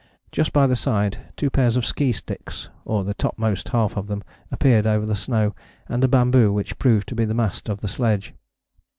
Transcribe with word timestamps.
Just 0.31 0.51
by 0.51 0.65
the 0.65 0.75
side 0.75 1.19
two 1.37 1.51
pairs 1.51 1.75
of 1.75 1.85
ski 1.85 2.11
sticks, 2.11 2.69
or 2.85 3.03
the 3.03 3.13
topmost 3.13 3.69
half 3.69 3.95
of 3.95 4.07
them, 4.07 4.23
appeared 4.51 4.87
over 4.87 5.05
the 5.05 5.13
snow, 5.13 5.53
and 5.87 6.03
a 6.03 6.07
bamboo 6.07 6.51
which 6.51 6.79
proved 6.79 7.07
to 7.09 7.13
be 7.13 7.23
the 7.25 7.35
mast 7.35 7.69
of 7.69 7.81
the 7.81 7.87
sledge. 7.87 8.33